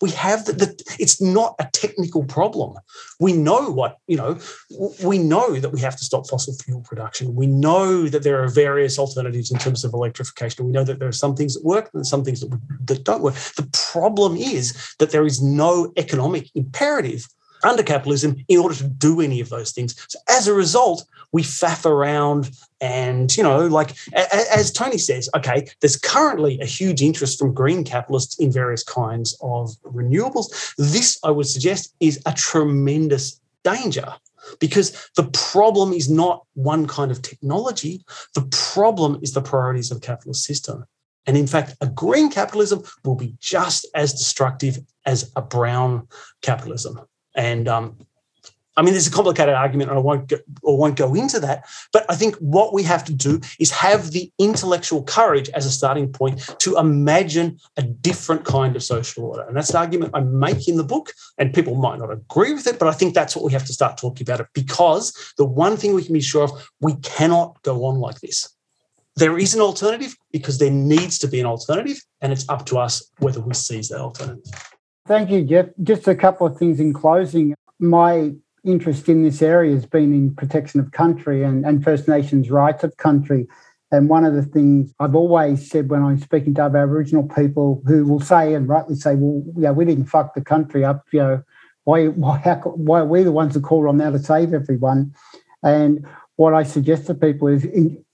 [0.00, 2.76] We have the it's not a technical problem.
[3.18, 4.38] We know what, you know,
[5.02, 7.34] we know that we have to stop fossil fuel production.
[7.34, 10.66] We know that there are various alternatives in terms of electrification.
[10.66, 12.50] We know that there are some things that work and some things that,
[12.84, 13.34] that don't work.
[13.34, 17.26] The problem is that there is no economic imperative
[17.66, 19.94] under capitalism in order to do any of those things.
[20.08, 22.50] So as a result, we faff around
[22.80, 27.84] and, you know, like as Tony says, okay, there's currently a huge interest from green
[27.84, 30.74] capitalists in various kinds of renewables.
[30.76, 34.14] This, I would suggest, is a tremendous danger
[34.60, 38.04] because the problem is not one kind of technology.
[38.34, 40.84] The problem is the priorities of the capitalist system.
[41.26, 46.06] And in fact, a green capitalism will be just as destructive as a brown
[46.42, 47.00] capitalism.
[47.36, 47.96] And um,
[48.76, 51.64] I mean, there's a complicated argument, and I won't go, or won't go into that.
[51.92, 55.70] But I think what we have to do is have the intellectual courage as a
[55.70, 60.20] starting point to imagine a different kind of social order, and that's the argument I
[60.20, 61.12] make in the book.
[61.38, 63.72] And people might not agree with it, but I think that's what we have to
[63.72, 67.62] start talking about it because the one thing we can be sure of, we cannot
[67.62, 68.48] go on like this.
[69.16, 72.76] There is an alternative because there needs to be an alternative, and it's up to
[72.76, 74.52] us whether we seize that alternative.
[75.06, 75.66] Thank you, Jeff.
[75.82, 77.54] Just a couple of things in closing.
[77.78, 78.32] My
[78.64, 82.82] interest in this area has been in protection of country and, and First Nations rights
[82.82, 83.46] of country.
[83.92, 87.82] And one of the things I've always said when I'm speaking to other Aboriginal people
[87.86, 91.20] who will say and rightly say, well, yeah, we didn't fuck the country up, you
[91.20, 91.42] know,
[91.84, 95.14] why, why, how, why are we the ones that call on now to save everyone?
[95.62, 96.04] And
[96.34, 97.64] what I suggest to people is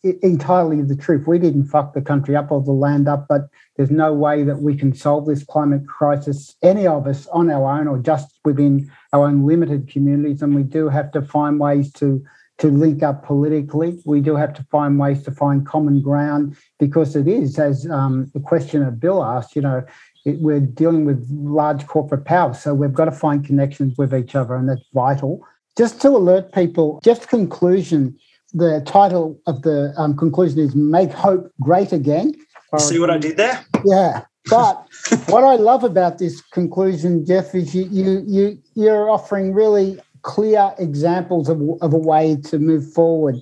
[0.02, 1.26] entirely the truth.
[1.26, 3.42] We didn't fuck the country up or the land up, but
[3.76, 7.78] there's no way that we can solve this climate crisis, any of us on our
[7.78, 10.42] own or just within our own limited communities.
[10.42, 12.24] And we do have to find ways to
[12.58, 13.98] to link up politically.
[14.04, 18.30] We do have to find ways to find common ground because it is, as um,
[18.34, 19.82] the questioner Bill asked, you know,
[20.24, 22.54] it, we're dealing with large corporate power.
[22.54, 25.44] So we've got to find connections with each other, and that's vital.
[25.76, 28.16] Just to alert people, Jeff's conclusion,
[28.54, 32.34] the title of the um, conclusion is Make Hope Great Again.
[32.78, 33.64] See what I did there?
[33.84, 34.22] Yeah.
[34.48, 34.86] But
[35.26, 40.72] what I love about this conclusion, Jeff, is you, you, you, you're offering really clear
[40.78, 43.36] examples of, of a way to move forward.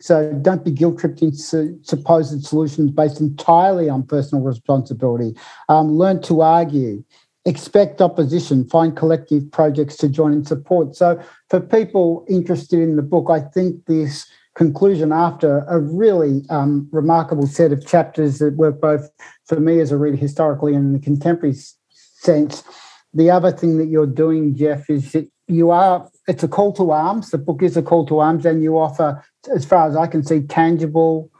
[0.00, 5.34] So don't be guilt tripped into supposed solutions based entirely on personal responsibility.
[5.68, 7.02] Um, learn to argue
[7.46, 10.96] expect opposition, find collective projects to join and support.
[10.96, 14.26] So, for people interested in the book, I think this
[14.56, 19.08] conclusion after a really um, remarkable set of chapters that work both
[19.44, 21.54] for me as a reader historically and in the contemporary
[21.90, 22.64] sense.
[23.12, 26.90] The other thing that you're doing, Jeff, is that you are, it's a call to
[26.90, 27.30] arms.
[27.30, 29.22] The book is a call to arms, and you offer,
[29.54, 31.30] as far as I can see, tangible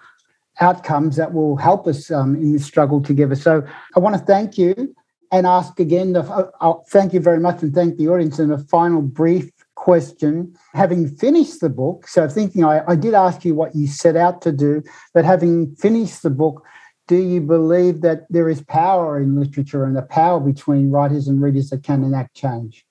[0.61, 3.35] outcomes that will help us um, in this struggle together.
[3.35, 4.95] So I want to thank you
[5.33, 8.39] and ask again, the, uh, uh, thank you very much and thank the audience.
[8.39, 9.51] And a final brief
[9.87, 14.17] question having finished the book, so thinking I, I did ask you what you set
[14.17, 14.83] out to do,
[15.15, 16.65] but having finished the book,
[17.07, 21.41] do you believe that there is power in literature and a power between writers and
[21.41, 22.85] readers that can enact change?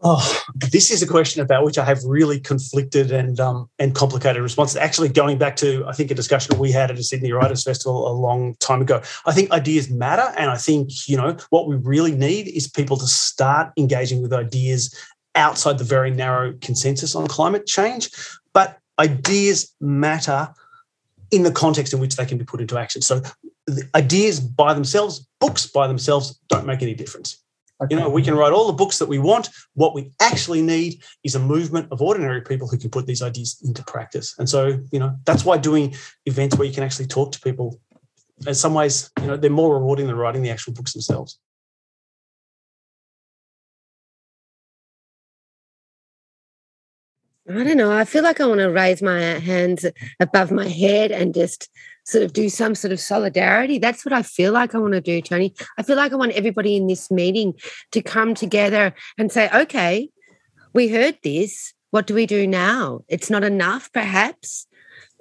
[0.00, 4.40] Oh, this is a question about which I have really conflicted and um, and complicated
[4.40, 4.76] responses.
[4.76, 8.06] Actually, going back to I think a discussion we had at a Sydney Writers Festival
[8.06, 9.02] a long time ago.
[9.26, 12.96] I think ideas matter, and I think you know what we really need is people
[12.96, 14.94] to start engaging with ideas
[15.34, 18.10] outside the very narrow consensus on climate change.
[18.52, 20.48] But ideas matter
[21.30, 23.02] in the context in which they can be put into action.
[23.02, 23.22] So
[23.94, 27.42] ideas by themselves, books by themselves, don't make any difference.
[27.80, 27.94] Okay.
[27.94, 29.50] You know, we can write all the books that we want.
[29.74, 33.60] What we actually need is a movement of ordinary people who can put these ideas
[33.64, 34.34] into practice.
[34.38, 35.94] And so, you know, that's why doing
[36.26, 37.78] events where you can actually talk to people,
[38.46, 41.38] in some ways, you know, they're more rewarding than writing the actual books themselves.
[47.50, 47.90] I don't know.
[47.90, 49.86] I feel like I want to raise my hands
[50.20, 51.70] above my head and just
[52.04, 53.78] sort of do some sort of solidarity.
[53.78, 55.54] That's what I feel like I want to do, Tony.
[55.78, 57.54] I feel like I want everybody in this meeting
[57.92, 60.10] to come together and say, okay,
[60.74, 61.72] we heard this.
[61.90, 63.00] What do we do now?
[63.08, 64.66] It's not enough, perhaps,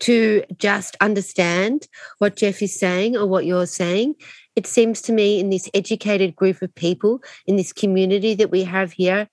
[0.02, 4.16] to just understand what Jeff is saying or what you're saying.
[4.58, 8.64] It seems to me, in this educated group of people, in this community that we
[8.64, 9.30] have here,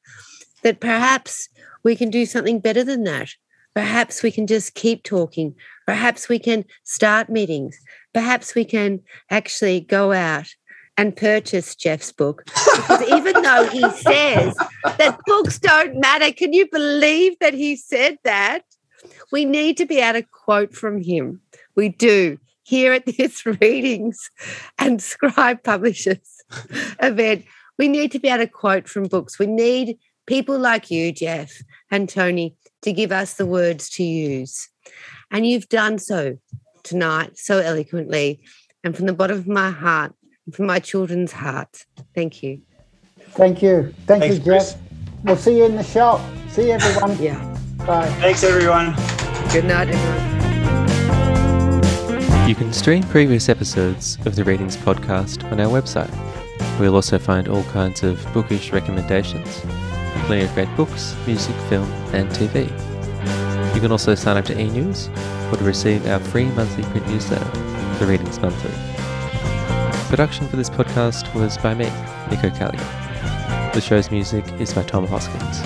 [0.64, 1.48] that perhaps
[1.84, 3.28] we can do something better than that.
[3.74, 5.54] Perhaps we can just keep talking.
[5.86, 7.78] Perhaps we can start meetings.
[8.12, 9.00] Perhaps we can
[9.30, 10.46] actually go out
[10.96, 12.44] and purchase Jeff's book.
[12.46, 18.16] Because even though he says that books don't matter, can you believe that he said
[18.24, 18.62] that?
[19.32, 21.40] We need to be able to quote from him.
[21.74, 24.30] We do here at this readings
[24.78, 26.42] and scribe publishers
[27.02, 27.44] event.
[27.76, 29.38] We need to be able to quote from books.
[29.38, 34.68] We need people like you, Jeff and Tony, to give us the words to use.
[35.30, 36.38] And you've done so
[36.82, 38.42] tonight so eloquently
[38.82, 40.14] and from the bottom of my heart
[40.52, 41.86] from my children's hearts.
[42.14, 42.60] Thank you.
[43.30, 43.94] Thank you.
[44.06, 44.44] Thank Thanks, you, Jeff.
[44.44, 44.76] Chris.
[45.24, 46.20] We'll see you in the shop.
[46.50, 47.16] See you, everyone.
[47.18, 47.38] Yeah.
[47.86, 48.08] Bye.
[48.20, 48.94] Thanks, everyone.
[49.52, 50.34] Good night, everyone.
[52.48, 56.12] You can stream previous episodes of the Readings podcast on our website.
[56.78, 59.64] We'll also find all kinds of bookish recommendations,
[60.24, 62.64] plenty of great books, music, film, and TV.
[63.74, 65.08] You can also sign up to e-news
[65.50, 67.44] or to receive our free monthly print newsletter,
[67.98, 68.70] The Readings Monthly.
[70.08, 71.86] Production for this podcast was by me,
[72.30, 73.72] Nico Callier.
[73.74, 75.60] The show's music is by Tom Hoskins.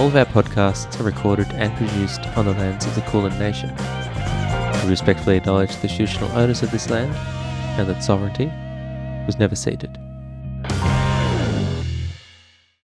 [0.00, 3.70] All of our podcasts are recorded and produced on the lands of the Kulin Nation.
[4.82, 7.14] We respectfully acknowledge the traditional owners of this land
[7.78, 8.50] and that sovereignty
[9.26, 10.01] was never ceded.